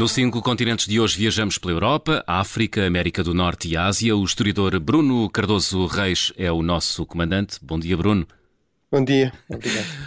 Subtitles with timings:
[0.00, 4.16] Nos cinco continentes de hoje viajamos pela Europa, África, América do Norte e Ásia.
[4.16, 7.58] O historiador Bruno Cardoso Reis é o nosso comandante.
[7.60, 8.26] Bom dia, Bruno.
[8.90, 9.30] Bom dia.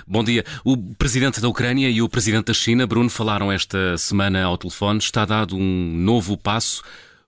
[0.08, 0.44] Bom dia.
[0.66, 4.98] O presidente da Ucrânia e o presidente da China, Bruno, falaram esta semana ao telefone.
[4.98, 6.82] Está dado um novo passo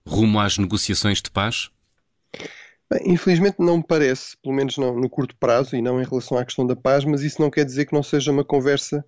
[0.04, 1.70] rumo às negociações de paz?
[2.90, 6.36] Bem, infelizmente não me parece, pelo menos não no curto prazo e não em relação
[6.36, 9.04] à questão da paz, mas isso não quer dizer que não seja uma conversa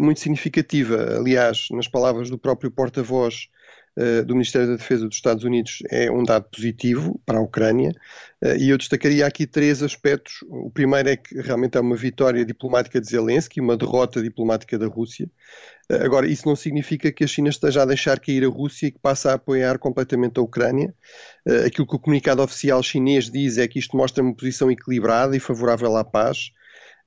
[0.00, 1.16] muito significativa.
[1.16, 3.48] Aliás, nas palavras do próprio porta-voz
[3.96, 7.92] uh, do Ministério da Defesa dos Estados Unidos, é um dado positivo para a Ucrânia.
[8.42, 10.44] Uh, e eu destacaria aqui três aspectos.
[10.48, 14.86] O primeiro é que realmente é uma vitória diplomática de Zelensky, uma derrota diplomática da
[14.86, 15.28] Rússia.
[15.90, 18.98] Agora, isso não significa que a China esteja a deixar cair a Rússia e que
[18.98, 20.94] passa a apoiar completamente a Ucrânia.
[21.66, 25.40] aquilo que o comunicado oficial chinês diz é que isto mostra uma posição equilibrada e
[25.40, 26.50] favorável à paz.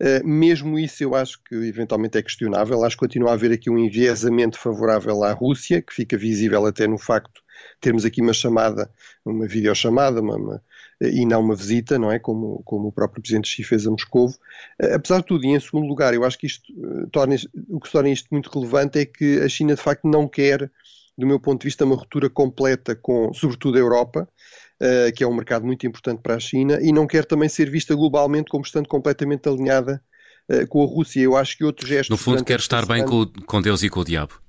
[0.01, 3.69] Uh, mesmo isso eu acho que eventualmente é questionável, acho que continua a haver aqui
[3.69, 7.45] um enviesamento favorável à Rússia, que fica visível até no facto
[7.79, 8.89] termos aqui uma chamada,
[9.23, 10.63] uma videochamada, uma, uma,
[11.01, 12.19] e não uma visita, não é?
[12.19, 14.27] Como, como o próprio Presidente Xi fez a Moscou.
[14.29, 17.35] Uh, apesar de tudo, e em segundo lugar, eu acho que isto uh, torna,
[17.69, 20.71] o que torna isto muito relevante é que a China de facto não quer,
[21.17, 24.27] do meu ponto de vista, uma ruptura completa com, sobretudo, a Europa,
[24.81, 27.69] uh, que é um mercado muito importante para a China, e não quer também ser
[27.69, 30.01] vista globalmente como estando completamente alinhada
[30.49, 31.21] uh, com a Rússia.
[31.21, 32.09] Eu acho que outros gestos.
[32.09, 34.39] No fundo, quer estar bem com, com Deus e com o diabo.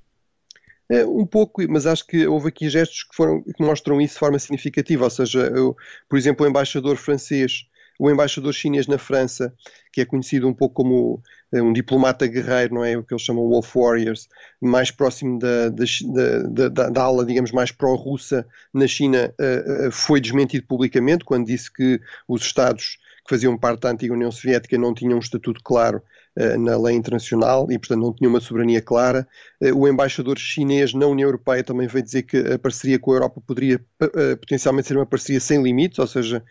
[0.91, 4.20] Uh, um pouco, mas acho que houve aqui gestos que, foram, que mostram isso de
[4.20, 5.04] forma significativa.
[5.04, 5.77] Ou seja, eu,
[6.08, 7.66] por exemplo, o embaixador francês
[7.98, 9.54] o embaixador chinês na França,
[9.92, 12.97] que é conhecido um pouco como eh, um diplomata guerreiro, não é?
[12.97, 14.28] O que eles chamam Wolf Warriors,
[14.61, 20.20] mais próximo da, da, da, da ala, digamos, mais pró-russa na China, uh, uh, foi
[20.20, 24.94] desmentido publicamente quando disse que os Estados que faziam parte da antiga União Soviética não
[24.94, 26.00] tinham um estatuto claro
[26.38, 29.26] uh, na lei internacional e, portanto, não tinham uma soberania clara.
[29.60, 33.16] Uh, o embaixador chinês na União Europeia também veio dizer que a parceria com a
[33.16, 36.42] Europa poderia uh, potencialmente ser uma parceria sem limites, ou seja,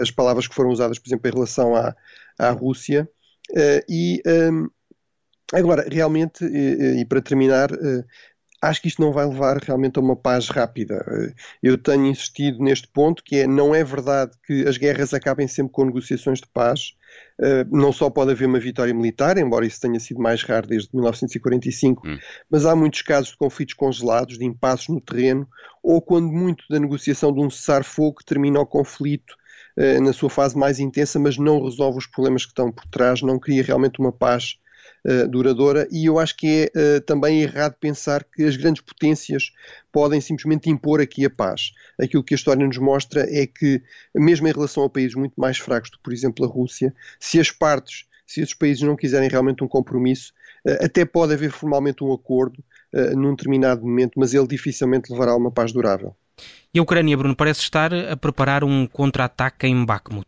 [0.00, 1.94] as palavras que foram usadas, por exemplo, em relação à,
[2.38, 3.08] à Rússia.
[3.88, 4.22] E.
[4.26, 4.68] Um,
[5.52, 7.68] Agora, realmente, e, e para terminar,
[8.60, 11.04] acho que isto não vai levar realmente a uma paz rápida.
[11.62, 15.72] Eu tenho insistido neste ponto, que é, não é verdade que as guerras acabem sempre
[15.72, 16.94] com negociações de paz.
[17.40, 20.88] Eh, não só pode haver uma vitória militar, embora isso tenha sido mais raro desde
[20.92, 22.18] 1945, hum.
[22.50, 25.48] mas há muitos casos de conflitos congelados, de impasses no terreno,
[25.82, 29.34] ou quando muito da negociação de um cessar-fogo termina o conflito
[29.76, 33.20] eh, na sua fase mais intensa, mas não resolve os problemas que estão por trás,
[33.20, 34.56] não cria realmente uma paz
[35.04, 39.52] uh, duradoura, e eu acho que é uh, também errado pensar que as grandes potências
[39.92, 41.72] podem simplesmente impor aqui a paz.
[42.00, 43.82] Aquilo que a história nos mostra é que,
[44.14, 47.50] mesmo em relação a países muito mais fracos que, por exemplo, a Rússia, se as
[47.50, 50.32] partes, se esses países não quiserem realmente um compromisso,
[50.80, 52.64] até pode haver formalmente um acordo
[53.14, 56.16] num determinado momento, mas ele dificilmente levará a uma paz durável.
[56.76, 60.26] E a Ucrânia, Bruno, parece estar a preparar um contra-ataque em Bakhmut.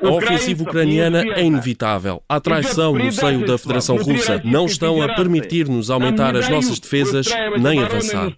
[0.00, 2.22] A ofensiva ucraniana é inevitável.
[2.28, 4.40] Há traição no seio da Federação Russa.
[4.44, 7.26] Não estão a permitir-nos aumentar as nossas defesas
[7.58, 8.32] nem avançar.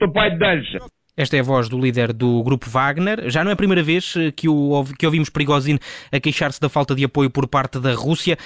[1.20, 3.28] Esta é a voz do líder do grupo Wagner.
[3.28, 5.78] Já não é a primeira vez eh, que, o, que ouvimos Prigozhin
[6.10, 8.38] a queixar-se da falta de apoio por parte da Rússia.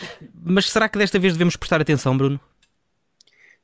[0.45, 2.41] Mas será que desta vez devemos prestar atenção, Bruno?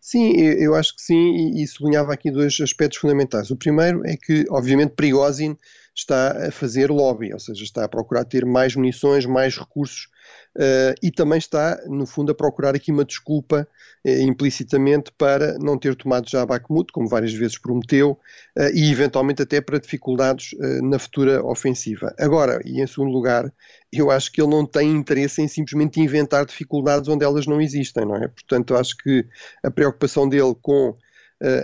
[0.02, 3.50] Sim, eu acho que sim, e, sublinhava aqui dois aspectos fundamentais.
[3.50, 5.56] O primeiro é que, obviamente, Prigozhin
[5.94, 10.08] está a fazer lobby, ou seja, está a procurar ter mais munições, mais recursos
[10.56, 13.66] uh, e também está, no fundo, a procurar aqui uma desculpa
[14.06, 18.12] uh, implicitamente para não ter tomado já Bakhmut, como várias vezes prometeu,
[18.58, 20.50] uh, e eventualmente até para dificuldades
[20.82, 22.14] na futura ofensiva.
[22.18, 23.52] Agora, e em segundo lugar,
[23.92, 28.04] eu acho que ele não tem interesse em simplesmente inventar dificuldades onde elas não existem,
[28.04, 28.28] não é?
[28.28, 29.26] Portanto, acho que
[29.62, 30.96] a preocupação dele com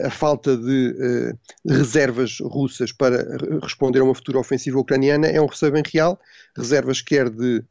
[0.04, 1.34] a falta de
[1.66, 6.18] reservas russas para responder a uma futura ofensiva ucraniana é um receio bem real,
[6.56, 7.62] reservas quer de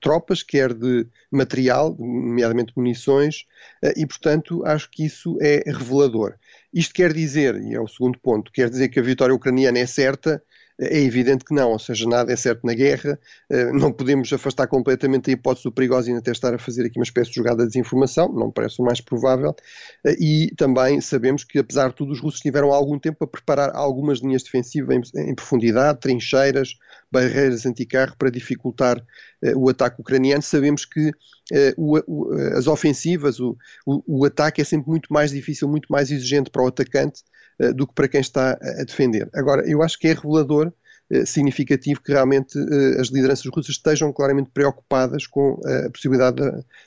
[0.00, 3.46] tropas, quer de material, nomeadamente munições,
[3.96, 6.34] e portanto acho que isso é revelador.
[6.72, 9.86] Isto quer dizer, e é o segundo ponto, quer dizer que a vitória ucraniana é
[9.86, 10.42] certa,
[10.80, 13.18] é evidente que não, ou seja, nada é certo na guerra,
[13.50, 17.04] eh, não podemos afastar completamente a hipótese do Prigozhin até estar a fazer aqui uma
[17.04, 19.54] espécie de jogada de desinformação, não parece o mais provável,
[20.04, 23.70] eh, e também sabemos que, apesar de tudo, os russos tiveram algum tempo a preparar
[23.74, 26.76] algumas linhas defensivas em, profundidade, trincheiras,
[27.10, 30.42] barreiras anticarro para dificultar uh, o ataque ucraniano.
[30.42, 31.10] Sabemos que
[31.76, 36.50] o, o, as ofensivas, o, o, ataque é sempre muito mais difícil, muito mais exigente
[36.50, 37.22] para o atacante
[37.60, 39.28] uh, do que para quem está a defender.
[39.34, 40.72] Agora, eu acho que é revelador
[41.26, 42.56] significativo que realmente
[43.00, 46.40] as lideranças russas estejam claramente preocupadas com a possibilidade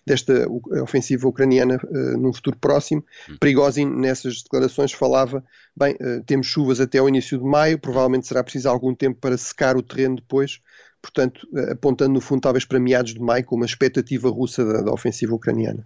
[0.06, 0.48] desta
[0.81, 1.77] ofensiva ucraniana
[2.18, 3.04] num futuro próximo.
[3.30, 3.36] Hum.
[3.38, 5.44] Prigozhin, nessas declarações, falava:
[5.75, 9.75] bem, temos chuvas até ao início de maio, provavelmente será preciso algum tempo para secar
[9.75, 10.62] o terreno depois
[11.03, 14.94] portanto, apontando no fundo talvez para meados de maio, com uma expectativa russa da, da
[14.94, 15.85] ofensiva ucraniana.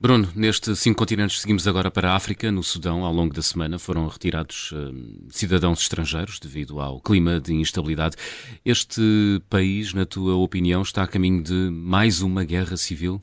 [0.00, 2.50] Bruno, nestes cinco continentes seguimos agora para a África.
[2.50, 4.94] No Sudão, ao longo da semana, foram retirados uh,
[5.28, 8.16] cidadãos estrangeiros devido ao clima de instabilidade.
[8.64, 13.20] Este país, na tua opinião, está a caminho de mais uma guerra civil?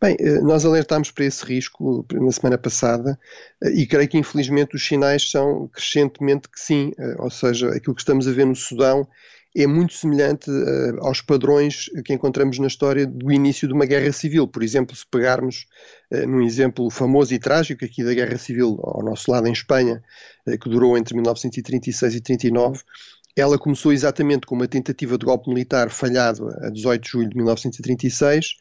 [0.00, 3.18] Bem, eh, nós alertámos para esse risco na semana passada
[3.62, 8.02] eh, e creio que infelizmente os sinais são crescentemente que sim, ou seja, aquilo que
[8.02, 9.06] estamos a ver no Sudão
[9.62, 14.12] é muito semelhante uh, aos padrões que encontramos na história do início de uma guerra
[14.12, 14.46] civil.
[14.46, 15.66] Por exemplo, se pegarmos
[16.12, 20.02] uh, num exemplo famoso e trágico aqui da guerra civil ao nosso lado em Espanha,
[20.46, 22.80] uh, que durou entre 1936 e 39,
[23.36, 27.36] ela começou exatamente com uma tentativa de golpe militar falhado a 18 de julho de
[27.36, 28.54] 1936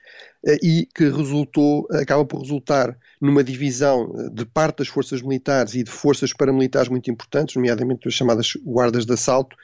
[0.61, 5.89] e que resultou, acaba por resultar numa divisão de parte das forças militares e de
[5.89, 9.55] forças paramilitares muito importantes, nomeadamente as chamadas guardas de assalto,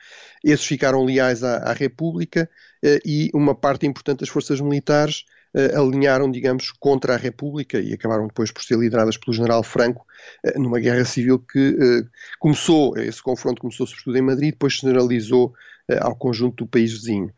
[0.43, 2.49] esses ficaram leais à, à República
[2.83, 5.40] eh, e uma parte importante das forças militares eh,
[5.75, 10.05] alinharam, digamos, contra a República e acabaram depois por ser lideradas pelo general Franco
[10.45, 12.05] eh, numa guerra civil que
[12.39, 15.53] começou, esse confronto começou sobretudo em Madrid, depois generalizou
[15.99, 17.33] ao conjunto do país vizinho.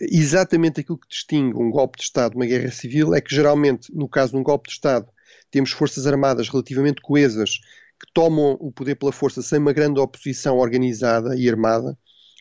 [0.00, 3.92] Exatamente aquilo que distingue um golpe de Estado de uma guerra civil é que geralmente,
[3.92, 5.08] no caso de um golpe de Estado,
[5.50, 7.58] temos forças armadas relativamente coesas
[7.98, 11.98] que tomam o poder pela força sem uma grande oposição organizada e armada,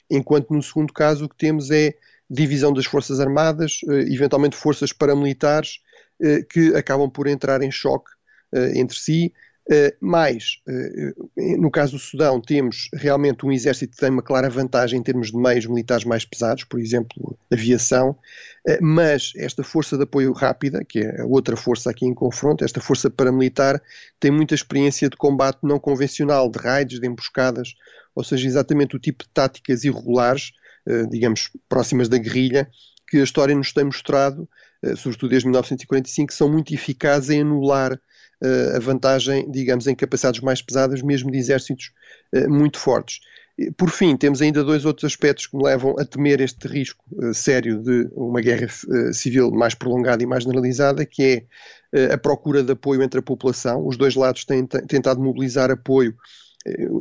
[0.09, 1.95] enquanto no segundo caso o que temos é
[2.29, 5.79] divisão das Forças Armadas, eh, eventualmente forças paramilitares
[6.21, 8.11] eh, que acabam por entrar em choque
[8.53, 9.33] eh, entre si.
[9.99, 10.61] Mas,
[11.35, 15.29] no caso do Sudão, temos realmente um exército que tem uma clara vantagem em termos
[15.29, 18.17] de meios militares mais pesados, por exemplo, aviação,
[18.79, 22.79] mas esta força de apoio rápida, que é a outra força aqui em confronto, esta
[22.79, 23.81] força paramilitar,
[24.21, 27.73] tem muita experiência de combate não convencional, de raids, de emboscadas,
[28.15, 30.53] ou seja, exatamente o tipo de táticas irregulares,
[31.09, 32.69] digamos, próximas da guerrilha,
[33.07, 34.47] que a história nos tem mostrado,
[34.83, 37.99] eh, sobretudo desde 1945, que são muito eficazes em anular
[38.43, 41.91] eh, a vantagem, digamos, em capacidades mais pesadas, mesmo de exércitos
[42.49, 43.19] muito fortes.
[43.77, 47.03] Por fim, temos ainda dois outros aspectos que me levam a temer este risco
[47.33, 48.67] sério de uma guerra
[49.13, 51.47] civil mais prolongada e mais generalizada, que
[51.93, 53.87] é a procura de apoio entre a população.
[53.87, 56.13] Os dois lados têm tentado mobilizar apoio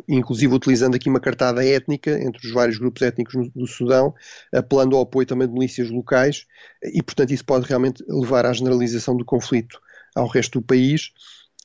[0.08, 4.14] inclusive utilizando aqui uma cartada étnica entre os vários grupos étnicos do Sudão,
[4.52, 6.46] apelando ao apoio também de milícias locais,
[6.82, 9.80] e portanto isso pode realmente levar à generalização do conflito
[10.14, 11.12] ao resto do país.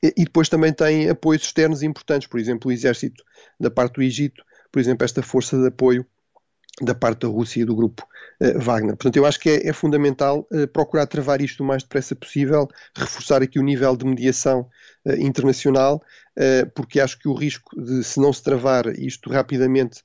[0.04, 3.24] E depois também tem apoios externos importantes, por exemplo, o exército
[3.60, 6.06] da parte do Egito, por exemplo, esta força de apoio
[6.82, 8.06] da parte da Rússia e do grupo
[8.42, 8.96] uh, Wagner.
[8.96, 12.68] Portanto, eu acho que é, é fundamental uh, procurar travar isto o mais depressa possível,
[12.96, 14.68] reforçar aqui o nível de mediação
[15.06, 16.02] uh, internacional,
[16.74, 20.02] porque acho que o risco de, se não se travar isto rapidamente,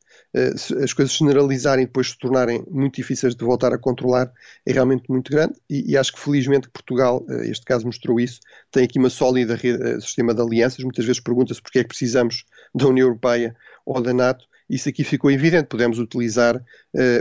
[0.82, 4.32] as coisas se generalizarem e depois se tornarem muito difíceis de voltar a controlar,
[4.67, 5.55] é realmente muito grande.
[5.70, 8.40] E, e acho que felizmente Portugal, este caso mostrou isso,
[8.72, 10.82] tem aqui uma sólida rede, sistema de alianças.
[10.82, 12.44] Muitas vezes pergunta-se porque é que precisamos
[12.75, 13.55] da União Europeia
[13.87, 15.69] ou da NATO isso aqui ficou evidente.
[15.69, 16.61] Podemos utilizar uh,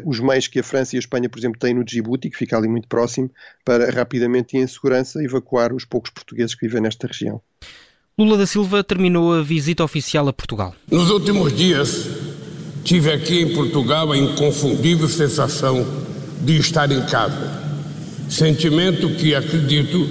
[0.06, 2.58] os meios que a França e a Espanha, por exemplo, têm no Djibouti, que fica
[2.58, 3.30] ali muito próximo,
[3.64, 7.42] para rapidamente e em segurança evacuar os poucos portugueses que vivem nesta região.
[8.18, 10.74] Lula da Silva terminou a visita oficial a Portugal.
[10.90, 12.08] Nos últimos dias,
[12.84, 15.86] tive aqui em Portugal a inconfundível sensação
[16.42, 17.64] de estar em casa.
[18.30, 20.08] Sentimento que, acredito,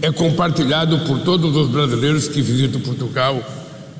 [0.00, 3.40] é compartilhado por todos os brasileiros que visitam Portugal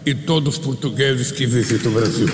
[0.04, 2.26] e todos os portugueses que visitam o Brasil.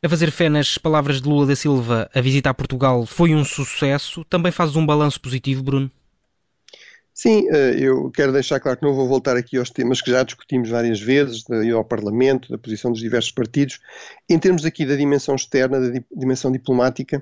[0.00, 3.44] A fazer fé nas palavras de Lula da Silva, a visita a Portugal foi um
[3.44, 4.24] sucesso.
[4.26, 5.90] Também fazes um balanço positivo, Bruno?
[7.12, 10.22] Sim, eh, eu quero deixar claro que não vou voltar aqui aos temas que já
[10.22, 11.42] discutimos várias vezes,
[11.74, 13.80] ao Parlamento, da posição dos diversos partidos.
[14.30, 17.20] Em termos aqui da dimensão externa, da dimensão diplomática,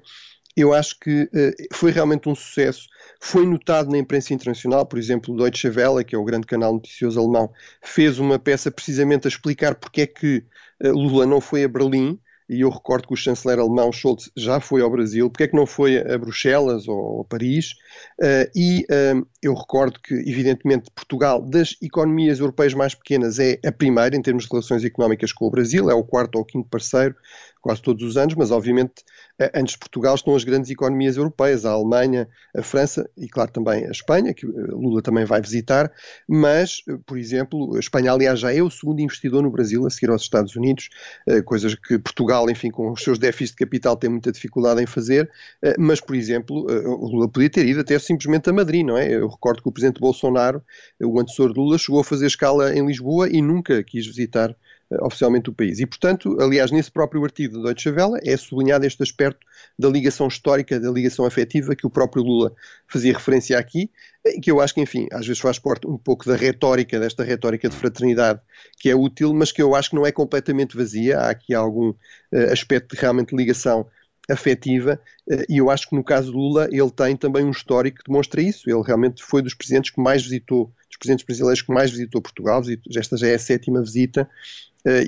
[0.55, 2.89] eu acho que uh, foi realmente um sucesso.
[3.19, 6.75] Foi notado na imprensa internacional, por exemplo, o Deutsche Welle, que é o grande canal
[6.75, 7.51] noticioso alemão,
[7.83, 10.45] fez uma peça precisamente a explicar porque é que
[10.85, 14.61] uh, Lula não foi a Berlim, e eu recordo que o chanceler alemão Scholz já
[14.61, 17.73] foi ao Brasil, porque é que não foi a Bruxelas ou a Paris?
[18.21, 23.73] Uh, e uh, eu recordo que, evidentemente, Portugal, das economias europeias mais pequenas, é a
[23.73, 27.17] primeira em termos de relações económicas com o Brasil, é o quarto ou quinto parceiro,
[27.67, 29.03] quase todos os anos, mas obviamente
[29.53, 33.85] antes de Portugal estão as grandes economias europeias, a Alemanha, a França e, claro, também
[33.85, 35.91] a Espanha, que eh, Lula também vai visitar,
[36.29, 39.91] mas, eh, por exemplo, a Espanha, aliás, já é o segundo investidor no Brasil, a
[39.91, 40.89] seguir aos Estados Unidos,
[41.27, 44.87] eh, coisas que Portugal enfim, com os seus déficits de capital, tem muita dificuldade em
[44.87, 45.29] fazer,
[45.77, 49.13] mas, por exemplo, Lula podia ter ido até simplesmente a Madrid, não é?
[49.13, 50.63] Eu recordo que o presidente Bolsonaro,
[51.03, 54.55] o antecessor de Lula, chegou a fazer escala em Lisboa e nunca quis visitar
[55.03, 55.81] oficialmente o país.
[55.81, 59.45] E, portanto, aliás, nesse próprio artigo do Deutsche Welle é sublinhado este aspecto
[59.79, 62.53] da ligação histórica, da ligação afetiva que o próprio Lula
[62.87, 63.91] fazia referência aqui,
[64.43, 67.69] que eu acho que, enfim, às vezes faz parte um pouco da retórica, desta retórica
[67.69, 68.41] de fraternidade,
[68.79, 71.19] que é útil, mas que eu acho que não é completamente vazia.
[71.19, 73.87] Há aqui algum uh, aspecto de realmente ligação
[74.29, 75.01] afetiva,
[75.49, 78.43] e eu acho que no caso de Lula ele tem também um histórico que demonstra
[78.43, 78.69] isso.
[78.69, 82.61] Ele realmente foi dos presidentes que mais visitou, dos presidentes brasileiros que mais visitou Portugal,
[82.97, 84.29] esta já é a sétima visita,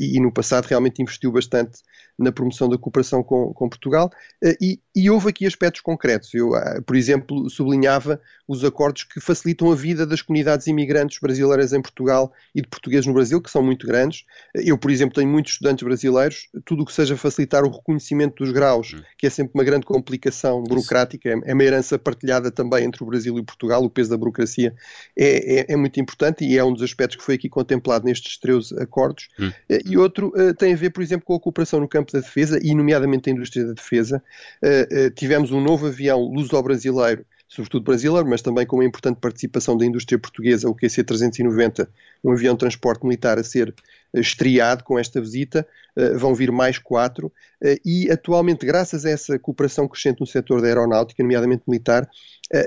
[0.01, 1.81] e, e, no passado realmente investiu bastante
[2.19, 4.11] na promoção da cooperação com, com Portugal
[4.45, 6.35] uh, e, e, houve aqui aspectos concretos.
[6.35, 11.73] Eu, uh, por exemplo, sublinhava os acordos que facilitam a vida das comunidades imigrantes brasileiras
[11.73, 14.25] em Portugal e de portugueses no Brasil, que são muito grandes.
[14.55, 18.53] Eu, por exemplo, tenho muitos estudantes brasileiros, tudo o que seja facilitar o reconhecimento dos
[18.53, 19.03] graus, hum.
[19.17, 23.07] que é sempre uma grande complicação burocrática, é, é uma herança partilhada também entre o
[23.07, 24.75] Brasil e Portugal, o peso da burocracia
[25.17, 28.39] é, é, é muito importante e é um dos aspectos que foi aqui contemplado nestes
[28.39, 29.29] 13 acordos.
[29.39, 29.53] Hum.
[29.85, 32.59] E outro uh, tem a ver, por exemplo, com a cooperação no campo da defesa
[32.63, 34.23] e, nomeadamente, a indústria da defesa.
[34.63, 39.85] Uh, tivemos um novo avião luso-brasileiro, sobretudo brasileiro, mas também com uma importante participação da
[39.85, 41.87] indústria portuguesa, o QC-390,
[42.25, 43.75] um avião de transporte militar a ser
[44.15, 45.67] estreado com esta visita,
[46.17, 47.33] vão vir mais quatro,
[47.85, 52.09] e atualmente, graças a essa cooperação crescente no setor da aeronáutica, nomeadamente militar,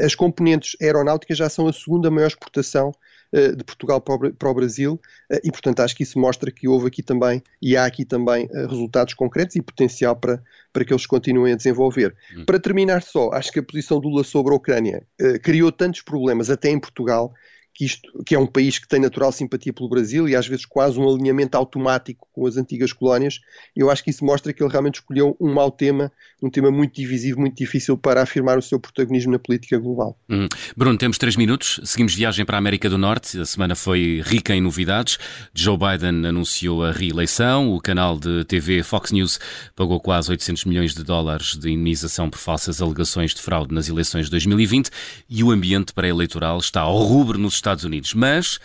[0.03, 2.96] as componentes aeronáuticas já são a segunda maior exportação eh,
[3.31, 7.01] de Portugal para o Brasil eh, e, portanto, acho que isso mostra que houve aqui
[7.01, 10.41] também e há aqui também eh, resultados concretos e potencial para,
[10.73, 12.15] para que eles continuem a desenvolver.
[12.35, 12.45] Hum.
[12.45, 15.05] Para terminar só, acho que a posição do Lula sobre a Ucrânia
[15.43, 17.33] criou tantos problemas, até em Portugal,
[17.74, 20.66] que, isto, que é um país que tem natural simpatia pelo Brasil e às vezes
[20.66, 23.40] quase um alinhamento automático com as antigas colónias,
[23.75, 26.12] eu acho que isso mostra que ele realmente escolheu um mau tema,
[26.42, 30.18] um tema muito divisivo, muito difícil para afirmar o seu protagonismo na política global.
[30.30, 30.48] Hum.
[30.75, 34.54] Bruno, temos três minutos, seguimos viagem para a América do Norte, a semana foi rica
[34.54, 35.18] em novidades.
[35.54, 39.40] Joe Biden anunciou a reeleição, o canal de TV Fox News
[39.75, 44.25] pagou quase 800 milhões de dólares de indenização por falsas alegações de fraude nas eleições
[44.25, 44.90] de 2020
[45.30, 48.13] e o ambiente pré-eleitoral está ao rubro nos Estados Unidos.
[48.13, 48.60] Mas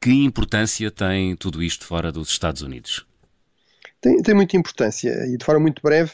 [0.00, 3.06] que importância tem tudo isto fora dos Estados Unidos?
[4.00, 6.12] Tem, tem muita importância e de forma muito breve.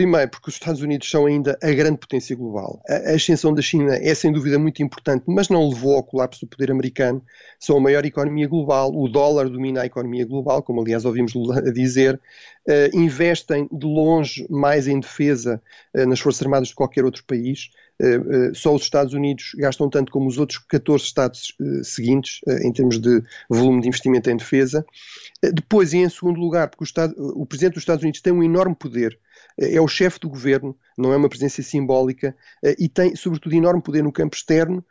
[0.00, 2.82] Primeiro, porque os Estados Unidos são ainda a grande potência global.
[2.88, 6.40] A, a ascensão da China é sem dúvida muito importante, mas não levou ao colapso
[6.40, 7.22] do poder americano.
[7.58, 11.60] São a maior economia global, o dólar domina a economia global, como aliás ouvimos Lula
[11.70, 12.18] dizer.
[12.66, 15.60] Uh, investem de longe mais em defesa
[15.94, 17.68] uh, nas Forças Armadas de qualquer outro país.
[18.00, 22.98] Uh, só os Estados Unidos gastam tanto como os outros 14 Estados seguintes, em termos
[22.98, 24.82] de volume de investimento em defesa.
[25.42, 28.42] depois, e em segundo lugar, porque o, Estado, o Presidente dos Estados Unidos tem um
[28.42, 29.18] enorme poder
[29.60, 32.34] é o chefe do governo, não é uma presença simbólica
[32.78, 34.84] e tem, sobretudo, enorme poder no campo externo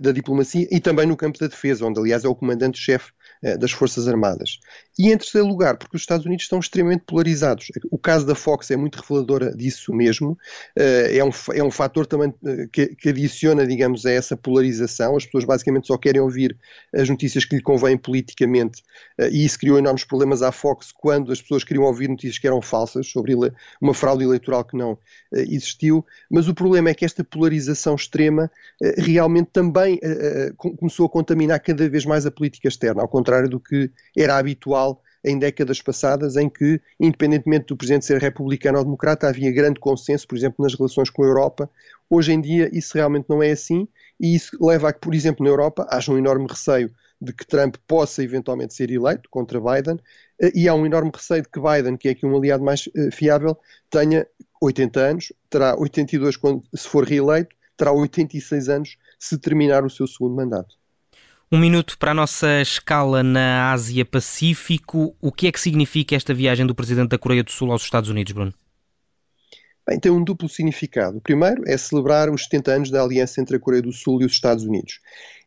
[0.00, 3.10] da diplomacia e também no campo da defesa, onde, aliás, é o comandante-chefe
[3.42, 4.60] eh, das Forças Armadas.
[4.98, 7.68] E em terceiro lugar, porque os Estados Unidos estão extremamente polarizados.
[7.90, 10.36] O caso da Fox é muito revelador disso mesmo.
[10.76, 15.16] Eh, é um, é um fator também eh, que, que adiciona, digamos, a essa polarização.
[15.16, 16.58] As pessoas basicamente só querem ouvir
[16.94, 18.82] as notícias que lhe convêm politicamente
[19.30, 22.60] e isso criou enormes problemas à Fox quando as pessoas queriam ouvir notícias que eram
[22.60, 23.34] falsas sobre
[23.80, 24.98] uma fraude eleitoral que não
[25.32, 26.04] existiu.
[26.30, 28.50] Mas o problema é que esta polarização extrema
[28.98, 29.98] realmente também
[30.56, 34.91] começou a contaminar cada vez mais a política externa, ao contrário do que era habitual
[35.24, 40.26] em décadas passadas, em que, independentemente do presidente ser republicano ou democrata, havia grande consenso,
[40.26, 41.70] por exemplo, nas relações com a Europa.
[42.10, 43.88] Hoje em dia isso realmente não é assim
[44.20, 47.46] e isso leva a que, por exemplo, na Europa haja um enorme receio de que
[47.46, 49.98] Trump possa eventualmente ser eleito contra Biden
[50.40, 52.86] eh, e há um enorme receio de que Biden, que é aqui um aliado mais
[52.88, 53.56] uh, fiável,
[53.88, 54.26] tenha
[54.60, 60.06] 80 anos, terá 82 quando se for reeleito, terá 86 anos se terminar o seu
[60.06, 60.81] segundo mandato.
[61.54, 65.14] Um minuto para a nossa escala na Ásia-Pacífico.
[65.20, 68.08] O que é que significa esta viagem do Presidente da Coreia do Sul aos Estados
[68.08, 68.54] Unidos, Bruno?
[69.86, 71.18] Bem, tem um duplo significado.
[71.18, 74.24] O primeiro é celebrar os 70 anos da aliança entre a Coreia do Sul e
[74.24, 75.00] os Estados Unidos.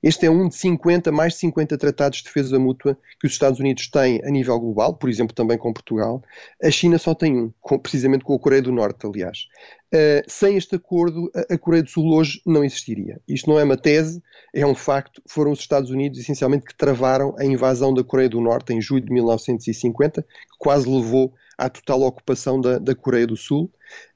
[0.03, 3.59] Este é um de 50, mais de 50 tratados de defesa mútua que os Estados
[3.59, 6.21] Unidos têm a nível global, por exemplo, também com Portugal.
[6.61, 9.47] A China só tem um, com, precisamente com a Coreia do Norte, aliás.
[9.95, 13.21] Uh, sem este acordo, a, Coreia do Sul hoje não existiria.
[13.25, 14.21] Isto não é uma tese,
[14.53, 15.21] é um facto.
[15.25, 19.05] Foram os Estados Unidos, essencialmente, que travaram a invasão da Coreia do Norte em julho
[19.05, 20.27] de 1950, que
[20.59, 23.71] quase levou à total ocupação da, da Coreia do Sul.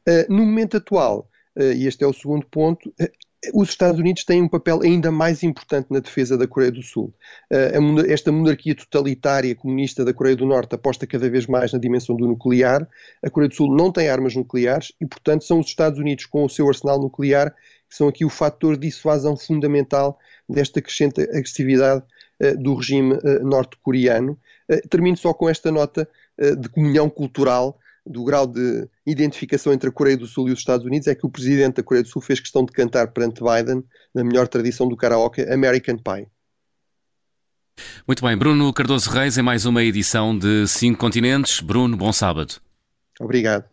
[0.05, 2.93] Uh, no momento atual, uh, e este é o segundo ponto,
[3.53, 7.13] os Estados Unidos têm um papel ainda mais importante na defesa da Coreia do Sul.
[8.07, 12.27] Esta monarquia totalitária comunista da Coreia do Norte aposta cada vez mais na dimensão do
[12.27, 12.87] nuclear.
[13.23, 16.43] A Coreia do Sul não tem armas nucleares e, portanto, são os Estados Unidos com
[16.43, 17.55] o seu arsenal nuclear
[17.89, 22.03] que são aqui o fator de dissuasão fundamental desta crescente agressividade
[22.59, 24.37] do regime norte-coreano.
[24.89, 30.17] Termino só com esta nota de comunhão cultural do grau de identificação entre a Coreia
[30.17, 32.39] do Sul e os Estados Unidos é que o presidente da Coreia do Sul fez
[32.39, 36.27] questão de cantar perante Biden, na melhor tradição do karaoke, American Pie.
[38.07, 41.61] Muito bem, Bruno Cardoso Reis em mais uma edição de Cinco Continentes.
[41.61, 42.55] Bruno, bom sábado.
[43.19, 43.65] Obrigado.